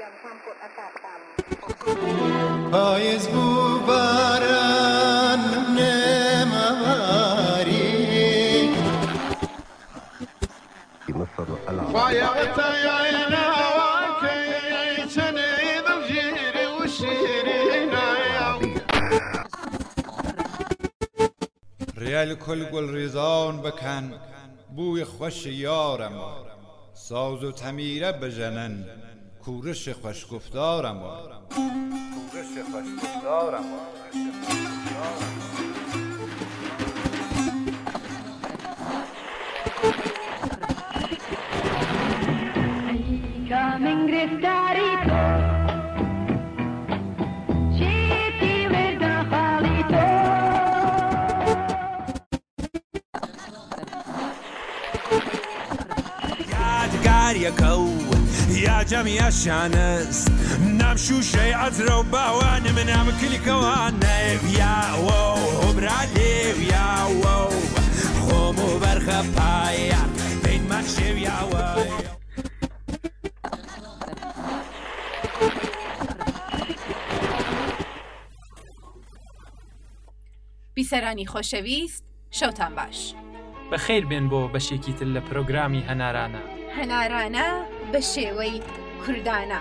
[0.00, 3.46] อย่างความกดอากาศต่ำ پاییز بو
[3.88, 5.42] باران
[5.76, 7.88] نمواری
[11.96, 12.96] بایا وتایا
[13.32, 14.40] نواکی
[15.14, 15.52] چنی
[15.86, 17.90] دلجیر و شیرین
[21.96, 24.04] ریال کل گل ریزان بکن
[24.76, 26.14] بوی خوش یارم
[26.94, 28.84] ساز و تمیره بجنن
[29.46, 33.64] کورش خوشگفتارم آمد کورش خوشگفتارم
[59.06, 65.22] نامی ئاشانست نام شوشەی ئەزرە و باوانە من نام کلیکەوان نەویاوە
[65.60, 67.38] هۆبرا لێویاوە
[68.22, 70.02] خۆم و بەرخە پایە
[70.42, 71.66] پێینمان شێویاوە.
[80.76, 82.02] بیسەرانی خۆشەویست
[82.38, 83.14] شەوتان باش
[83.70, 86.42] بەخیر بێن بۆ بەشێکی تر لە پرۆگرامی هەنارانە
[86.78, 87.48] هەنارانە
[87.92, 88.60] بە شێوەی
[89.04, 89.60] کوردانە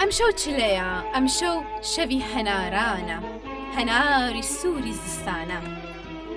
[0.00, 1.56] ئەمشەو چلەیە ئەمشەو
[1.92, 3.18] شەوی هەنارانە
[3.76, 5.58] هەناری سووری زستانە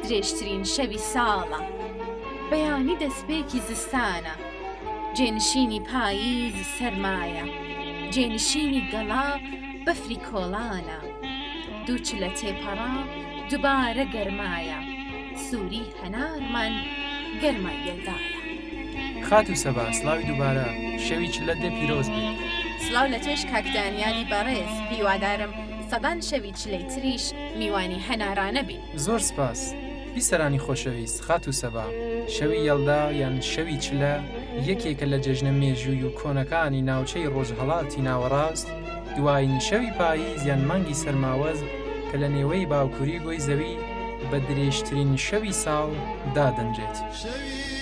[0.03, 1.61] درێژترین شەوی ساڵە
[2.49, 4.35] بەیانی دەستپێکی زستانە
[5.17, 7.45] جێنشینی پاییز سەرمایە
[8.13, 9.27] جێنشینی گەڵا
[9.85, 10.99] بەفری کۆڵانە
[11.85, 12.93] دووچ لە تێپەڕا
[13.49, 14.80] دووبارە گەرمایە
[15.47, 16.73] سووری هەنارمان
[17.41, 18.31] گەرمای یەدایە
[19.34, 20.67] خات و سەبا سلاوی دووبارە
[21.06, 22.38] شەوی چلە دە پیرۆز بێت
[22.89, 25.52] سلااو لە توێش کاکدانیانی بەڕێز هیوادارم
[25.92, 27.26] سەدان شەوی چلەی تریش
[27.59, 29.73] میوانی هەنارانە بین زۆر سپاس
[30.16, 31.86] بیسەرانی خۆشەویست خات و سەبا
[32.38, 34.16] شەوی یەلدا یان شەوی چلە
[34.70, 38.67] یەکێکە لە جەژنە مێژووی و کۆنەکانی ناوچەی ڕۆژهڵاتی ناوەڕاست
[39.17, 41.60] دوایین شەوی پاییز یان مانگی سەرماوەز
[42.11, 43.76] کە لە نێوەی باوکووری گۆی زەوی
[44.32, 45.88] بە درێژترین شەوی ساڵ
[46.36, 46.95] دادەنجێت.
[47.23, 47.73] شەوی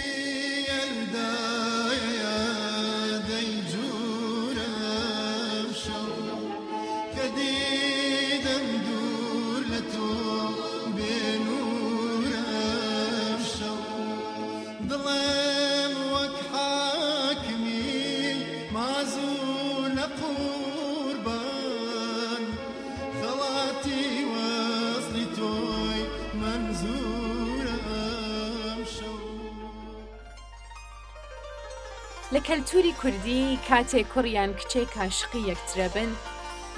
[32.36, 36.12] لە کەلتوری کوردی کاتێک کوڕیان کچێک کاشقی یەکترەبن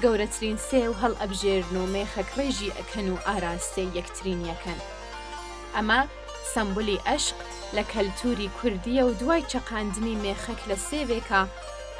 [0.02, 4.78] گەورەترین سێ و هەڵ ئەبژێرن و مێخەکڕێژی ئەکەن و ئاراستەی یەکترین یەکەن
[5.74, 6.00] ئەمە
[6.52, 7.38] سمبولی ئەشق
[7.76, 11.40] لە کەلتوری کوردیە و دوای چەقاندنی مێخەک لە سێوێکە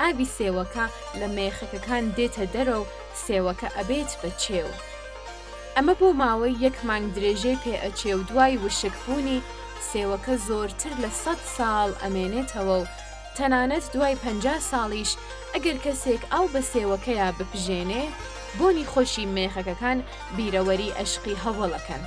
[0.01, 0.85] ئاوی سێوەکە
[1.21, 2.91] لە مێخەکەکان دێتە دەرە و
[3.25, 4.71] سێوەکە ئەبێت بە چێو.
[5.77, 9.41] ئەمە بۆ ماوەی یەک مانگ درێژەی پێ ئەچێ و دوای وشکبوونی
[9.91, 12.87] سێوەکە زۆرتر لە سە ساڵ ئەمێنێتەوە و
[13.39, 14.25] تەنانەت دوای پ
[14.71, 15.11] ساڵیش
[15.55, 18.05] ئەگەر کەسێک ئەو بە سێوەکەیە بپژێنێ
[18.59, 19.99] بۆنی خۆشی مێخەکەکان
[20.37, 22.03] بیرەوەری ئەشقی هەوڵەکەن.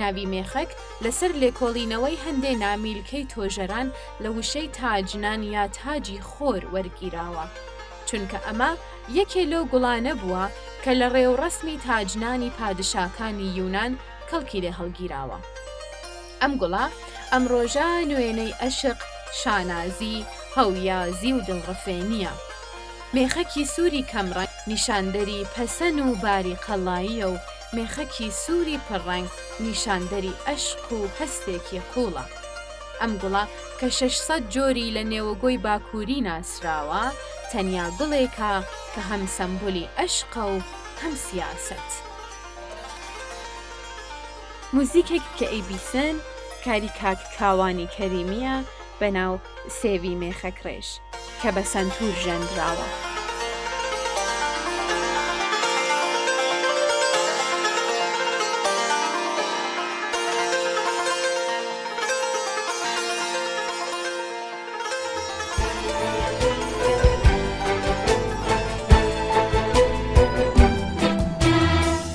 [0.00, 0.70] ناوی مێخەک
[1.04, 3.88] لەسەر لێکۆڵینەوەی هەندێ نامیلکەی تۆژەران
[4.22, 7.46] لە وشەی تاجنان یا تاجی خۆر وەرگیراوە.
[8.08, 8.70] چونکە ئەمە
[9.18, 10.44] یەکێ لەو گوڵانە بووە
[10.84, 13.92] کە لە ڕێوڕسمی تاجنانی پادشاکانی یونان
[14.30, 15.38] کەڵکی لێ هەڵگیراوە.
[16.42, 16.86] ئەم گوڵا
[17.32, 18.98] ئەمڕۆژە نوێنەی ئەشق
[19.42, 20.18] شانازی
[20.56, 22.32] هەویازی و دڵڕفێنیە
[23.14, 27.38] مێخەکی سووری کەمڕەنگ نیشاندەری پەسەن و باری قەڵاییە و
[27.76, 29.28] مێخەکی سووری پڕەنگ
[29.66, 32.24] نیشاندەری ئەشق و هەستێکی قوڵە
[33.00, 33.44] ئەم گوڵە
[33.80, 37.04] کە 600 جۆری لە نێوەگۆی باکووری ناسراوە
[37.50, 38.52] تەنیا گوڵێکە
[38.92, 40.58] کە هەم سمبولی ئەشقە و
[41.02, 41.88] هەم سیاست.
[44.74, 46.16] موزیکێک کە ئەیبیسن
[46.64, 48.56] کاری کاک کاوانی کەریمیە
[49.02, 49.38] بناو
[49.70, 50.98] سیوی می خکرش
[51.42, 52.88] که بە سنتور ژەندراوە.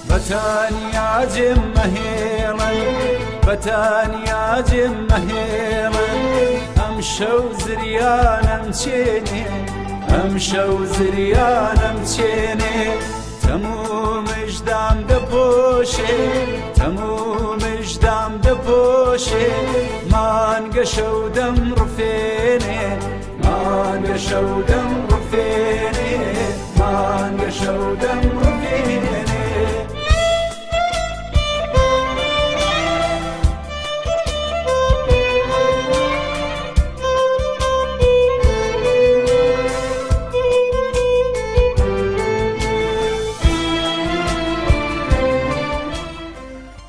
[0.10, 6.57] بەتانیا جێم مەهێڵن بەتانیا جێم مەهێڵن
[7.14, 9.46] شەو زریانم چێنێ
[10.12, 12.78] ئەم شەو زریانم چێنێ
[13.44, 16.16] تەمومشدام دەپۆشێ
[16.78, 19.48] تەمومشدام دەپۆشێ
[20.12, 22.88] مانگە شەودەم ڕفێنێ
[23.44, 26.14] مانگە شەودەم ڕفێنێ
[26.80, 28.28] مانگە شەودەم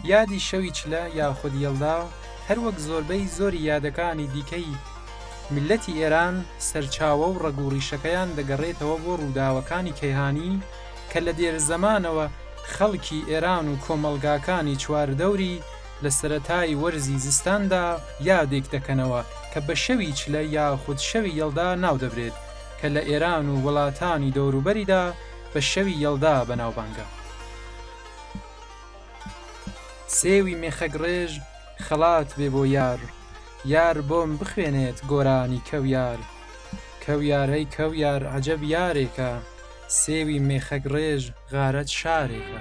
[0.08, 2.10] یادی شەوی چلە یاخود یەڵدا و
[2.48, 4.74] هەروەک زۆربەی زۆری یادەکانی دیکەی
[5.54, 6.36] ملەتی ئێران
[6.68, 10.52] سەرچاوە و ڕگوڕیشەکەیان دەگەڕێتەوە بۆ ڕووداوەکانی کەیهانی
[11.10, 12.26] کە لە دێر زەمانەوە
[12.74, 15.54] خەڵکی ئێران و کۆمەلگاکانی چواردەوری
[16.02, 17.86] لە سەتای وەرزی زستاندا
[18.32, 19.20] یادێک دەکەنەوە
[19.52, 22.36] کە بە شەوی چلە یاخود شەوی یەڵدا ناو دەبرێت
[22.80, 25.04] کە لە ئێران و وڵاتانی دەوروبەریدا
[25.52, 27.06] بە شەوی یەڵدا بەناوبانگە.
[30.16, 31.32] سێوی مێخەگڕێژ
[31.84, 33.00] خەڵات بێ بۆ یار
[33.72, 36.20] یار بۆم بخوێنێت گۆرانی کەویار
[37.04, 39.32] کەویارەی کەویار عجەب یارێکە
[40.00, 41.22] سێوی مێخەگڕێژ
[41.52, 42.60] غارەت شارێکە.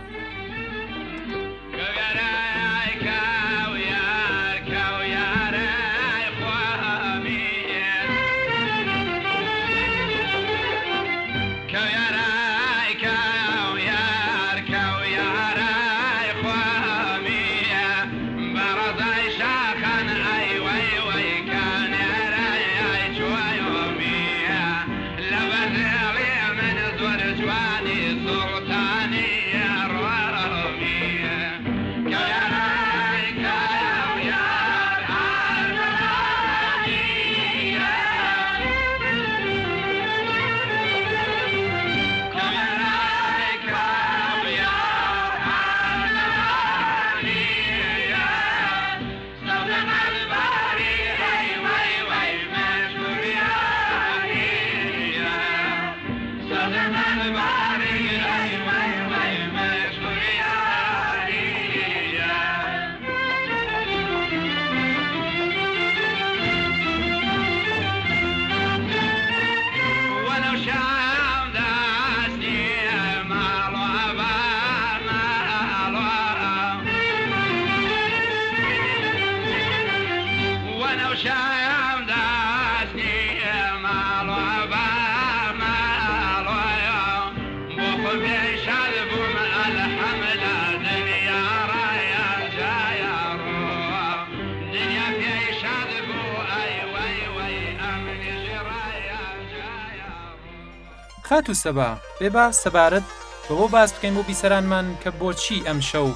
[101.30, 101.90] خات و سەبا
[102.20, 103.06] بێبا سەبارەت
[103.48, 106.10] بەەوە باس بکەین بۆ بیسەرانمان کە بۆچی ئەم شەو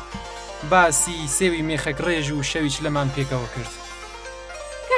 [0.71, 3.80] باسی سێوی مێخەک ڕێژ و شەویش لەمان پێکەوە کرد.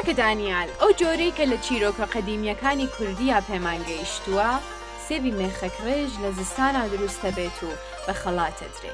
[0.06, 4.50] کاکە دانیال ئەو جۆرەی کە لە چیرۆکە قەدیمیەکانی کوردیا پەیمانگەیشتووە
[5.08, 7.70] سێوی مێخەکڕێژ لە زستانە دروستە بێت و
[8.08, 8.92] بە خەڵاتە درێ.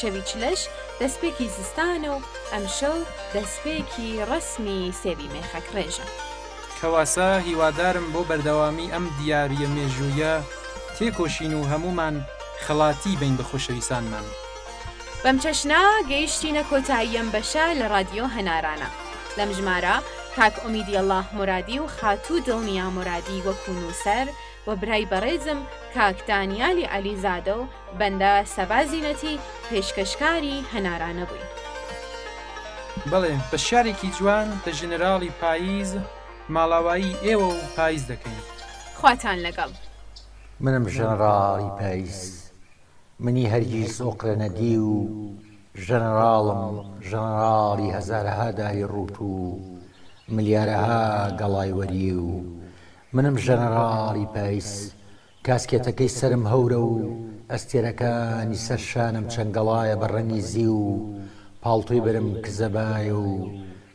[0.00, 0.60] شەوی چلەش
[1.00, 2.20] دەستپێکی زستانە و
[2.52, 2.98] ئەمشەو
[3.34, 6.06] دەستپێکی ڕسمی سێوی مێخەکڕێژە.
[6.80, 10.34] کەواسە هیوادارم بۆ بەردەوامی ئەم دیارە مێژوویە
[10.98, 12.16] تێکۆشین و هەمومان
[12.66, 14.26] خەڵاتی بین بە خۆشەویسانمان.
[15.24, 18.88] بەم چەشنا گەیشتینە کۆتاییەم بەشە لە رادیۆ هەنارانە.
[19.38, 19.96] لەم ژمارە
[20.36, 24.26] کاک ئۆمیدی الله مرادی و خاتوو دڵنیا مرادی وەکو نووسەر
[24.66, 25.56] و برای بەڕێزم
[25.94, 27.66] کاکدانیالی علیزادە و
[28.00, 29.38] بەندە سەبازینەتی
[29.70, 31.52] پێشکەشکاری هەنارانە بووین.
[33.12, 35.96] بڵێ بە شارێکی جوان دە ژنراڵی پاییز
[36.54, 38.42] ماڵاوایی ئێوە و پاییز دەکەین.
[38.94, 39.70] خواتان لەگەڵ.
[40.60, 42.50] منم ژەنراڵی پاییز.
[43.20, 44.96] منی هەرگیز ئۆقرەنەدی و
[45.86, 46.72] ژەنراڵم
[47.08, 49.71] ژەنراڵی هەزارەها داری ڕوت و
[50.36, 51.00] ملیارەها
[51.40, 52.28] گەڵایوەری و
[53.14, 54.70] منم ژەنەراڵی پایس
[55.46, 56.94] کاسکێتەکەی سرم هەورە و
[57.52, 60.84] ئەستێرەکانی سەر شانم چەنگەڵایە بە ڕەنی زی و
[61.62, 63.28] پاڵتوی برم کزەبایە و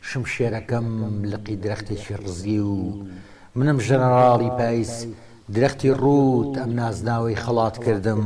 [0.07, 0.89] شم شێرەکەم
[1.31, 2.77] لەقی درەختێکی ڕزی و
[3.57, 4.93] منم ژەنەراڵی پایس
[5.55, 8.23] درەختی ڕوت ئەم نازناوەی خەڵات کردم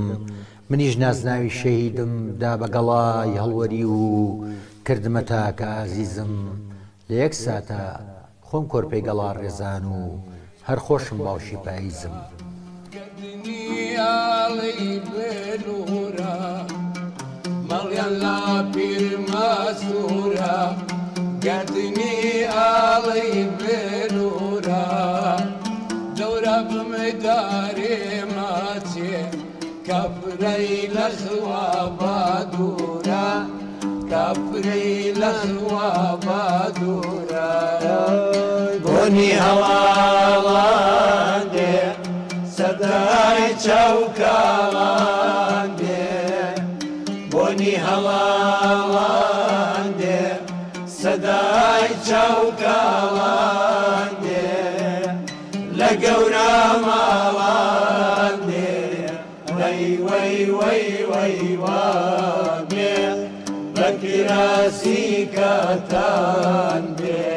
[0.69, 4.01] منیش نازناوی شەهیدم دا بەگەڵای هەڵوەری و
[4.87, 6.33] کردمە تاکە ئازیزم.
[7.11, 7.81] لە یەک ساتە
[8.47, 10.01] خۆم کۆرپی گەڵا ڕێزان و
[10.67, 12.15] هەر خۆشم باوشی پاییزم.
[17.69, 18.41] مەڵیان لا
[18.73, 20.57] پیرمەزورە
[21.45, 22.15] گردنی
[22.53, 24.87] ئاڵی بێنورە
[26.17, 28.01] دەورە بمەدارێ
[28.35, 29.19] ماچێ
[29.87, 33.29] کەپرەی لە خوا بادورە
[34.11, 35.91] کەپرەی لە خوا
[36.25, 36.77] باد
[39.11, 41.77] بوونی هەواڵان دێ
[42.57, 46.27] سەدای چاوکڵان دێ
[47.31, 50.23] بۆنی هەواڵان دێ
[51.01, 54.45] سەدای چاوکڵان دێ
[55.79, 58.83] لە گەورە ماڵان دێ
[59.57, 62.95] وەی وەی وەی وەی وابێ
[63.75, 67.30] بە کراسی کەتان دێ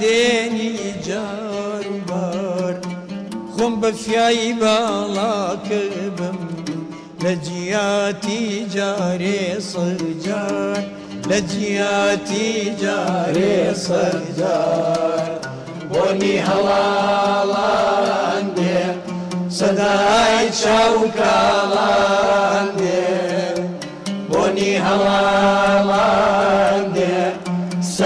[0.00, 0.72] دێنی
[1.06, 2.74] جاروبار
[3.54, 5.82] خۆم بەفیایی باڵاکە
[6.18, 6.38] بم
[7.22, 10.80] لە جیاتی جارێ سەرجار
[11.30, 12.50] لە جیاتی
[12.82, 15.28] جارێ سەرجار
[15.90, 18.82] بۆنی هەڵاڵان دێ
[19.58, 23.06] سەدای چاوکاڵان دێ
[24.30, 26.29] بۆنی هەڵاڵان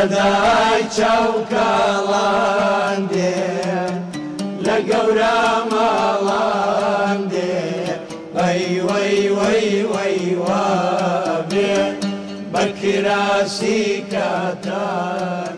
[0.04, 3.36] سەدای چاوکڵان دێ
[4.66, 5.38] لە گەورە
[5.72, 7.58] ماڵان دێ
[8.34, 10.64] بەیوەیوەیوەیوە
[11.50, 11.74] بێ
[12.52, 15.53] بە کراسی کاتان